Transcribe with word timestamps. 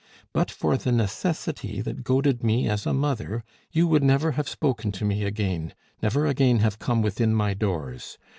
But 0.33 0.49
for 0.49 0.77
the 0.77 0.91
necessity 0.91 1.79
that 1.79 2.03
goaded 2.03 2.43
me 2.43 2.67
as 2.67 2.87
a 2.87 2.91
mother, 2.91 3.43
you 3.71 3.85
would 3.85 4.01
never 4.01 4.31
have 4.31 4.49
spoken 4.49 4.91
to 4.93 5.05
me 5.05 5.25
again, 5.25 5.75
never 6.01 6.25
again 6.25 6.57
have 6.57 6.79
come 6.79 7.03
within 7.03 7.35
my 7.35 7.53
doors. 7.53 8.17